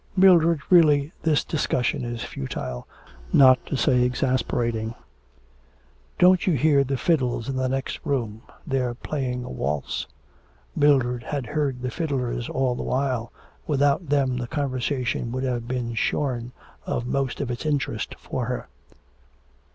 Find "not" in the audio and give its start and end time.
3.31-3.63